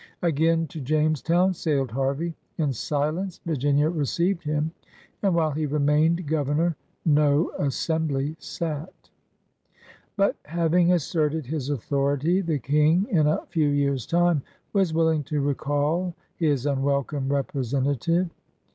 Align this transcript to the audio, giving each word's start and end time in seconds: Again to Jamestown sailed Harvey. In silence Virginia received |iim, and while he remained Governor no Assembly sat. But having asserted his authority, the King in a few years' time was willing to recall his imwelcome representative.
Again 0.23 0.65
to 0.69 0.81
Jamestown 0.81 1.53
sailed 1.53 1.91
Harvey. 1.91 2.33
In 2.57 2.73
silence 2.73 3.39
Virginia 3.45 3.87
received 3.87 4.45
|iim, 4.45 4.71
and 5.21 5.35
while 5.35 5.51
he 5.51 5.67
remained 5.67 6.25
Governor 6.25 6.75
no 7.05 7.51
Assembly 7.59 8.35
sat. 8.39 9.11
But 10.17 10.37
having 10.45 10.91
asserted 10.91 11.45
his 11.45 11.69
authority, 11.69 12.41
the 12.41 12.57
King 12.57 13.05
in 13.11 13.27
a 13.27 13.45
few 13.45 13.67
years' 13.67 14.07
time 14.07 14.41
was 14.73 14.91
willing 14.91 15.23
to 15.25 15.39
recall 15.39 16.15
his 16.35 16.65
imwelcome 16.65 17.29
representative. 17.29 18.31